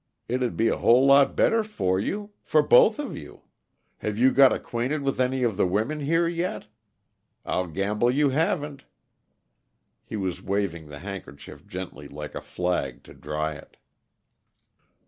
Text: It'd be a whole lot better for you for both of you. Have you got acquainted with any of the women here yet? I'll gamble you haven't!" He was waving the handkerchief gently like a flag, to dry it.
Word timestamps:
It'd 0.27 0.57
be 0.57 0.67
a 0.67 0.77
whole 0.79 1.05
lot 1.05 1.35
better 1.35 1.63
for 1.63 1.99
you 1.99 2.31
for 2.41 2.63
both 2.63 2.97
of 2.97 3.15
you. 3.15 3.43
Have 3.99 4.17
you 4.17 4.31
got 4.31 4.51
acquainted 4.51 5.03
with 5.03 5.21
any 5.21 5.43
of 5.43 5.57
the 5.57 5.67
women 5.67 5.99
here 5.99 6.27
yet? 6.27 6.65
I'll 7.45 7.67
gamble 7.67 8.09
you 8.09 8.29
haven't!" 8.29 8.85
He 10.03 10.15
was 10.17 10.41
waving 10.41 10.87
the 10.87 10.97
handkerchief 11.05 11.67
gently 11.67 12.07
like 12.07 12.33
a 12.33 12.41
flag, 12.41 13.03
to 13.03 13.13
dry 13.13 13.53
it. 13.53 13.77